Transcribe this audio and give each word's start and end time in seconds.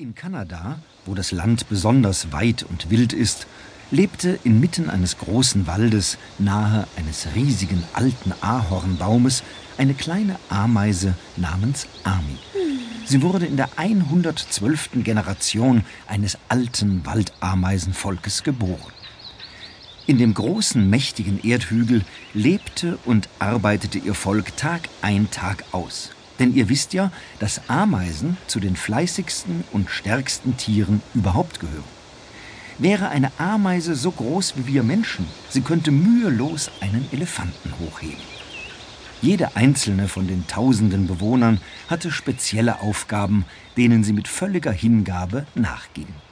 In 0.00 0.14
Kanada, 0.14 0.78
wo 1.06 1.16
das 1.16 1.32
Land 1.32 1.68
besonders 1.68 2.30
weit 2.30 2.62
und 2.62 2.88
wild 2.88 3.12
ist, 3.12 3.48
lebte 3.90 4.38
inmitten 4.44 4.90
eines 4.90 5.18
großen 5.18 5.66
Waldes 5.66 6.18
nahe 6.38 6.86
eines 6.96 7.26
riesigen 7.34 7.82
alten 7.94 8.32
Ahornbaumes 8.40 9.42
eine 9.76 9.94
kleine 9.94 10.38
Ameise 10.50 11.14
namens 11.36 11.88
Ami. 12.04 12.38
Sie 13.06 13.22
wurde 13.22 13.46
in 13.46 13.56
der 13.56 13.70
112. 13.74 15.02
Generation 15.02 15.84
eines 16.06 16.38
alten 16.48 17.04
Waldameisenvolkes 17.04 18.44
geboren. 18.44 18.92
In 20.06 20.18
dem 20.18 20.32
großen, 20.32 20.88
mächtigen 20.88 21.42
Erdhügel 21.42 22.04
lebte 22.34 23.00
und 23.04 23.28
arbeitete 23.40 23.98
ihr 23.98 24.14
Volk 24.14 24.56
Tag 24.56 24.88
ein, 25.02 25.28
Tag 25.32 25.64
aus. 25.72 26.12
Denn 26.38 26.54
ihr 26.54 26.68
wisst 26.68 26.92
ja, 26.92 27.10
dass 27.38 27.68
Ameisen 27.68 28.36
zu 28.46 28.60
den 28.60 28.76
fleißigsten 28.76 29.64
und 29.72 29.90
stärksten 29.90 30.56
Tieren 30.56 31.02
überhaupt 31.14 31.60
gehören. 31.60 31.98
Wäre 32.78 33.08
eine 33.08 33.32
Ameise 33.38 33.96
so 33.96 34.12
groß 34.12 34.54
wie 34.56 34.66
wir 34.66 34.84
Menschen, 34.84 35.26
sie 35.50 35.62
könnte 35.62 35.90
mühelos 35.90 36.70
einen 36.80 37.06
Elefanten 37.10 37.72
hochheben. 37.80 38.22
Jede 39.20 39.56
einzelne 39.56 40.06
von 40.06 40.28
den 40.28 40.46
tausenden 40.46 41.08
Bewohnern 41.08 41.60
hatte 41.88 42.12
spezielle 42.12 42.80
Aufgaben, 42.80 43.44
denen 43.76 44.04
sie 44.04 44.12
mit 44.12 44.28
völliger 44.28 44.70
Hingabe 44.70 45.44
nachgingen. 45.56 46.27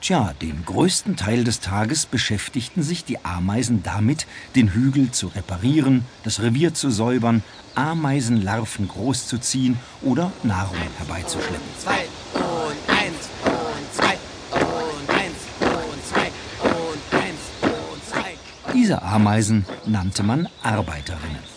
Tja, 0.00 0.32
den 0.40 0.64
größten 0.64 1.16
Teil 1.16 1.44
des 1.44 1.60
Tages 1.60 2.06
beschäftigten 2.06 2.82
sich 2.82 3.04
die 3.04 3.22
Ameisen 3.22 3.82
damit, 3.82 4.26
den 4.56 4.72
Hügel 4.72 5.10
zu 5.10 5.26
reparieren, 5.26 6.06
das 6.24 6.40
Revier 6.40 6.72
zu 6.72 6.90
säubern, 6.90 7.42
Ameisenlarven 7.74 8.88
großzuziehen 8.88 9.78
oder 10.00 10.32
Nahrung 10.42 10.78
herbeizuschleppen. 10.96 11.60
Zwei 11.78 12.06
und 12.32 12.88
eins 12.88 13.28
und 13.44 13.94
zwei 13.94 14.16
und 14.52 15.10
eins 15.10 15.36
und 15.60 16.06
zwei 16.06 16.30
und 16.64 17.22
eins 17.22 17.40
und 17.62 18.04
zwei. 18.08 18.72
Diese 18.72 19.02
Ameisen 19.02 19.66
nannte 19.84 20.22
man 20.22 20.48
Arbeiterinnen. 20.62 21.50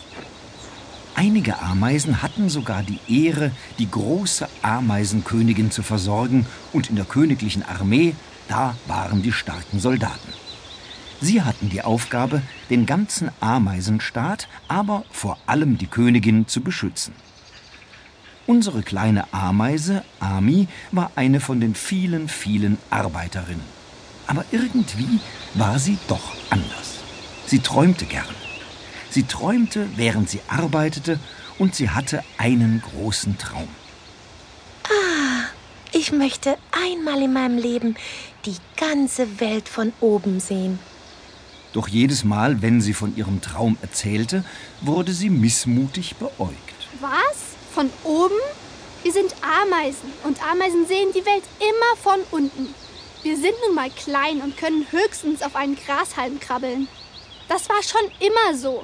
Einige 1.15 1.61
Ameisen 1.61 2.21
hatten 2.21 2.49
sogar 2.49 2.83
die 2.83 2.99
Ehre, 3.07 3.51
die 3.79 3.89
große 3.89 4.49
Ameisenkönigin 4.63 5.71
zu 5.71 5.81
versorgen 5.81 6.45
und 6.73 6.89
in 6.89 6.97
der 6.97 7.05
königlichen 7.05 7.63
Armee 7.63 8.15
da 8.47 8.75
waren 8.87 9.21
die 9.21 9.31
starken 9.31 9.79
Soldaten. 9.79 10.33
Sie 11.21 11.41
hatten 11.41 11.69
die 11.69 11.81
Aufgabe, 11.81 12.41
den 12.69 12.85
ganzen 12.85 13.31
Ameisenstaat, 13.39 14.47
aber 14.67 15.05
vor 15.09 15.37
allem 15.45 15.77
die 15.77 15.87
Königin 15.87 16.47
zu 16.47 16.61
beschützen. 16.61 17.13
Unsere 18.45 18.83
kleine 18.83 19.33
Ameise, 19.33 20.03
Ami, 20.19 20.67
war 20.91 21.11
eine 21.15 21.39
von 21.39 21.61
den 21.61 21.75
vielen, 21.75 22.27
vielen 22.27 22.77
Arbeiterinnen. 22.89 23.63
Aber 24.27 24.43
irgendwie 24.51 25.21
war 25.53 25.79
sie 25.79 25.97
doch 26.09 26.35
anders. 26.49 26.99
Sie 27.45 27.59
träumte 27.59 28.05
gern. 28.05 28.25
Sie 29.09 29.23
träumte, 29.23 29.87
während 29.95 30.29
sie 30.29 30.41
arbeitete, 30.49 31.19
und 31.57 31.75
sie 31.75 31.89
hatte 31.89 32.21
einen 32.37 32.81
großen 32.81 33.37
Traum. 33.37 33.69
Ich 36.03 36.11
möchte 36.11 36.57
einmal 36.73 37.21
in 37.21 37.31
meinem 37.31 37.57
Leben 37.57 37.95
die 38.45 38.57
ganze 38.75 39.39
Welt 39.39 39.69
von 39.69 39.93
oben 40.01 40.41
sehen. 40.41 40.77
Doch 41.71 41.87
jedes 41.87 42.25
Mal, 42.25 42.61
wenn 42.61 42.81
sie 42.81 42.93
von 42.93 43.15
ihrem 43.15 43.39
Traum 43.39 43.77
erzählte, 43.81 44.43
wurde 44.81 45.13
sie 45.13 45.29
missmutig 45.29 46.17
beäugt. 46.17 46.89
Was? 46.99 47.55
Von 47.73 47.89
oben? 48.03 48.35
Wir 49.03 49.13
sind 49.13 49.33
Ameisen 49.41 50.11
und 50.25 50.45
Ameisen 50.45 50.85
sehen 50.87 51.07
die 51.15 51.25
Welt 51.25 51.43
immer 51.59 51.95
von 52.01 52.19
unten. 52.31 52.75
Wir 53.21 53.37
sind 53.37 53.53
nun 53.65 53.73
mal 53.73 53.89
klein 53.89 54.41
und 54.41 54.57
können 54.57 54.85
höchstens 54.91 55.41
auf 55.41 55.55
einen 55.55 55.77
Grashalm 55.77 56.37
krabbeln. 56.37 56.89
Das 57.47 57.69
war 57.69 57.81
schon 57.81 58.11
immer 58.19 58.57
so. 58.57 58.83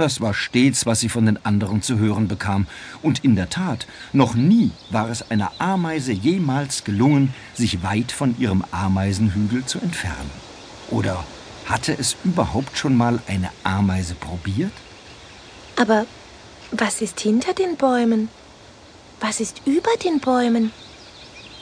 Das 0.00 0.22
war 0.22 0.32
stets, 0.32 0.86
was 0.86 1.00
sie 1.00 1.10
von 1.10 1.26
den 1.26 1.44
anderen 1.44 1.82
zu 1.82 1.98
hören 1.98 2.26
bekam. 2.26 2.66
Und 3.02 3.22
in 3.22 3.36
der 3.36 3.50
Tat, 3.50 3.86
noch 4.14 4.34
nie 4.34 4.70
war 4.88 5.10
es 5.10 5.30
einer 5.30 5.52
Ameise 5.58 6.12
jemals 6.12 6.84
gelungen, 6.84 7.34
sich 7.52 7.82
weit 7.82 8.10
von 8.10 8.34
ihrem 8.38 8.64
Ameisenhügel 8.70 9.66
zu 9.66 9.78
entfernen. 9.78 10.30
Oder 10.88 11.22
hatte 11.66 11.92
es 11.92 12.16
überhaupt 12.24 12.78
schon 12.78 12.96
mal 12.96 13.20
eine 13.26 13.50
Ameise 13.62 14.14
probiert? 14.14 14.72
Aber 15.76 16.06
was 16.70 17.02
ist 17.02 17.20
hinter 17.20 17.52
den 17.52 17.76
Bäumen? 17.76 18.30
Was 19.20 19.38
ist 19.38 19.60
über 19.66 19.90
den 20.02 20.18
Bäumen? 20.18 20.72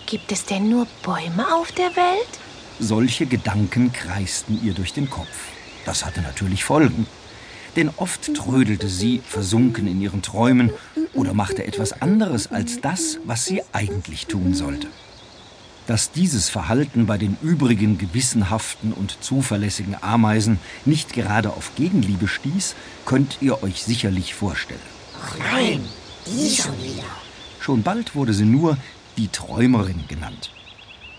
Gibt 0.06 0.31
es 0.31 0.44
denn 0.44 0.71
nur 0.71 0.87
Bäume 1.03 1.44
auf 1.56 1.72
der 1.72 1.97
Welt? 1.97 2.38
Solche 2.78 3.27
Gedanken 3.27 3.93
kreisten 3.93 4.65
ihr 4.65 4.75
durch 4.75 4.93
den 4.93 5.10
Kopf. 5.10 5.48
Das 5.84 6.04
hatte 6.04 6.22
natürlich 6.22 6.62
Folgen 6.62 7.09
denn 7.76 7.90
oft 7.96 8.34
trödelte 8.34 8.88
sie, 8.88 9.22
versunken 9.26 9.86
in 9.86 10.00
ihren 10.00 10.22
Träumen, 10.22 10.70
oder 11.14 11.34
machte 11.34 11.64
etwas 11.64 12.00
anderes 12.00 12.48
als 12.48 12.80
das, 12.80 13.18
was 13.24 13.44
sie 13.44 13.62
eigentlich 13.72 14.26
tun 14.26 14.54
sollte. 14.54 14.88
Dass 15.86 16.12
dieses 16.12 16.48
Verhalten 16.48 17.06
bei 17.06 17.16
den 17.16 17.38
übrigen 17.42 17.96
gewissenhaften 17.96 18.92
und 18.92 19.16
zuverlässigen 19.22 19.96
Ameisen 20.02 20.58
nicht 20.84 21.14
gerade 21.14 21.50
auf 21.50 21.74
Gegenliebe 21.76 22.28
stieß, 22.28 22.74
könnt 23.06 23.38
ihr 23.40 23.62
euch 23.62 23.82
sicherlich 23.82 24.34
vorstellen. 24.34 24.80
Nein, 25.38 25.84
die 26.26 26.54
schon 26.54 26.76
wieder. 26.82 27.04
Schon 27.60 27.82
bald 27.82 28.14
wurde 28.14 28.34
sie 28.34 28.44
nur 28.44 28.76
die 29.16 29.28
Träumerin 29.28 30.04
genannt. 30.08 30.52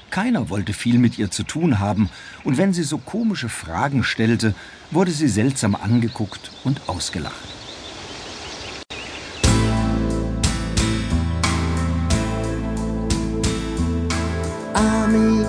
Keiner 0.09 0.49
wollte 0.49 0.73
viel 0.73 0.97
mit 0.97 1.17
ihr 1.19 1.29
zu 1.29 1.43
tun 1.43 1.79
haben, 1.79 2.09
und 2.43 2.57
wenn 2.57 2.73
sie 2.73 2.83
so 2.83 2.97
komische 2.97 3.49
Fragen 3.49 4.03
stellte, 4.03 4.55
wurde 4.91 5.11
sie 5.11 5.27
seltsam 5.27 5.75
angeguckt 5.75 6.51
und 6.63 6.81
ausgelacht. 6.87 7.35
Ami, 14.73 15.45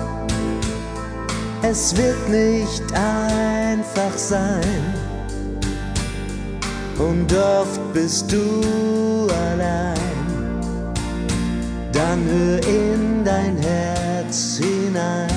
es 1.63 1.95
wird 1.97 2.29
nicht 2.29 2.83
einfach 2.93 4.15
sein. 4.15 4.93
Und 6.97 7.33
oft 7.33 7.93
bist 7.93 8.31
du 8.31 9.27
allein. 9.31 9.95
Dann 11.91 12.23
hör 12.25 12.57
in 12.67 12.80
dein 12.80 12.80
Herz 14.31 14.61
hinein. 14.63 15.29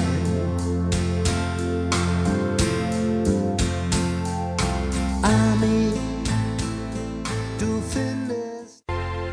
Ami, 5.20 5.92
du 7.58 7.82
findest. 7.90 8.84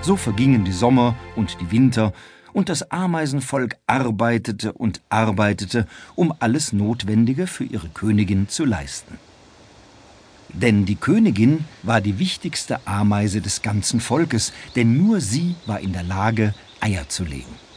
So 0.02 0.16
vergingen 0.16 0.66
die 0.66 0.72
Sommer 0.72 1.16
und 1.36 1.58
die 1.62 1.72
Winter, 1.72 2.12
und 2.54 2.70
das 2.70 2.92
Ameisenvolk 2.92 3.76
arbeitete 3.86 4.74
und 4.74 5.00
arbeitete, 5.10 5.88
um 6.16 6.34
alles 6.40 6.74
Notwendige 6.74 7.46
für 7.46 7.64
ihre 7.64 7.90
Königin 7.90 8.50
zu 8.50 8.66
leisten. 8.66 9.20
Denn 10.50 10.86
die 10.86 10.96
Königin 10.96 11.66
war 11.84 12.02
die 12.02 12.18
wichtigste 12.18 12.80
Ameise 12.86 13.42
des 13.42 13.62
ganzen 13.62 14.00
Volkes, 14.00 14.54
denn 14.76 14.98
nur 14.98 15.22
sie 15.22 15.56
war 15.68 15.80
in 15.80 15.94
der 15.94 16.04
Lage, 16.04 16.56
Eier 16.82 17.08
zu 17.08 17.24
legen. 17.24 17.71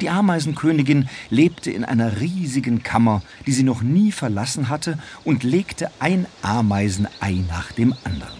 Die 0.00 0.08
Ameisenkönigin 0.08 1.08
lebte 1.28 1.70
in 1.70 1.84
einer 1.84 2.20
riesigen 2.20 2.82
Kammer, 2.82 3.22
die 3.46 3.52
sie 3.52 3.62
noch 3.62 3.82
nie 3.82 4.10
verlassen 4.10 4.68
hatte, 4.68 4.98
und 5.24 5.42
legte 5.42 5.90
ein 5.98 6.26
Ameisenei 6.40 7.44
nach 7.48 7.72
dem 7.72 7.94
anderen. 8.04 8.38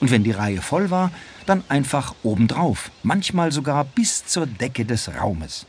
Und 0.00 0.10
wenn 0.10 0.24
die 0.24 0.32
Reihe 0.32 0.60
voll 0.60 0.90
war, 0.90 1.10
dann 1.46 1.64
einfach 1.68 2.14
obendrauf, 2.22 2.90
manchmal 3.02 3.52
sogar 3.52 3.84
bis 3.84 4.26
zur 4.26 4.46
Decke 4.46 4.84
des 4.84 5.08
Raumes. 5.08 5.66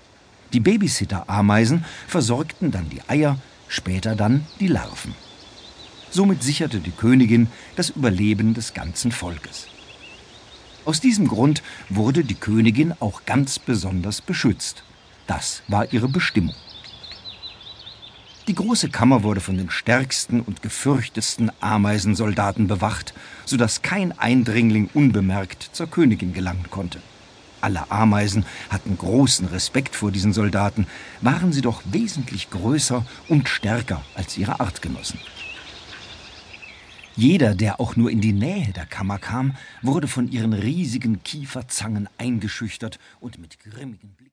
Die 0.53 0.59
Babysitter-Ameisen 0.59 1.85
versorgten 2.07 2.71
dann 2.71 2.89
die 2.89 3.01
Eier, 3.07 3.37
später 3.67 4.15
dann 4.15 4.45
die 4.59 4.67
Larven. 4.67 5.13
Somit 6.09 6.41
sicherte 6.41 6.79
die 6.79 6.91
Königin 6.91 7.47
das 7.75 7.91
Überleben 7.91 8.55
des 8.55 8.73
ganzen 8.73 9.11
Volkes. 9.11 9.67
Aus 10.85 10.99
diesem 10.99 11.27
Grund 11.27 11.61
wurde 11.89 12.23
die 12.23 12.35
Königin 12.35 12.93
auch 12.99 13.25
ganz 13.25 13.59
besonders 13.59 14.21
beschützt. 14.21 14.83
Das 15.29 15.61
war 15.67 15.93
ihre 15.93 16.07
Bestimmung. 16.07 16.55
Die 18.47 18.55
große 18.55 18.89
Kammer 18.89 19.21
wurde 19.21 19.41
von 19.41 19.57
den 19.57 19.69
stärksten 19.69 20.41
und 20.41 20.63
gefürchtetsten 20.63 21.51
Ameisensoldaten 21.61 22.65
bewacht, 22.65 23.13
so 23.45 23.55
dass 23.55 23.83
kein 23.83 24.17
Eindringling 24.17 24.89
unbemerkt 24.91 25.69
zur 25.71 25.85
Königin 25.85 26.33
gelangen 26.33 26.65
konnte. 26.71 26.99
Alle 27.61 27.91
Ameisen 27.91 28.43
hatten 28.71 28.97
großen 28.97 29.45
Respekt 29.49 29.95
vor 29.95 30.11
diesen 30.11 30.33
Soldaten, 30.33 30.87
waren 31.21 31.53
sie 31.53 31.61
doch 31.61 31.83
wesentlich 31.85 32.49
größer 32.49 33.05
und 33.27 33.49
stärker 33.49 34.03
als 34.15 34.35
ihre 34.35 34.59
Artgenossen. 34.59 35.19
Jeder, 37.15 37.53
der 37.53 37.79
auch 37.79 37.95
nur 37.95 38.09
in 38.09 38.21
die 38.21 38.33
Nähe 38.33 38.73
der 38.73 38.87
Kammer 38.87 39.19
kam, 39.19 39.55
wurde 39.83 40.07
von 40.07 40.27
ihren 40.27 40.53
riesigen 40.53 41.21
Kieferzangen 41.21 42.09
eingeschüchtert 42.17 42.97
und 43.19 43.37
mit 43.37 43.59
grimmigen 43.59 44.09
Blicken 44.17 44.19